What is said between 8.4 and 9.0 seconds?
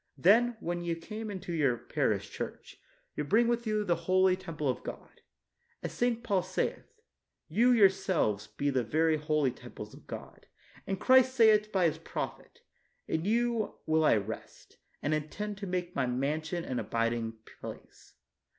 be the